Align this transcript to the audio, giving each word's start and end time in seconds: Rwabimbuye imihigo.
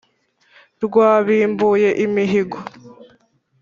Rwabimbuye 0.83 1.89
imihigo. 2.05 2.57